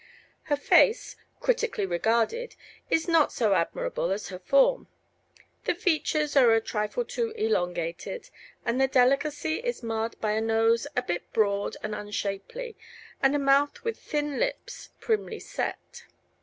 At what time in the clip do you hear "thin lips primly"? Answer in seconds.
13.99-15.39